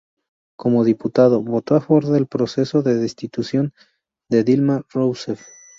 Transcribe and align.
Como 0.57 0.83
diputado, 0.83 1.43
votó 1.43 1.75
a 1.75 1.79
favor 1.81 2.05
del 2.07 2.25
proceso 2.25 2.81
de 2.81 2.95
Destitución 2.95 3.71
de 4.31 4.43
Dilma 4.43 4.81
Rousseff. 4.89 5.41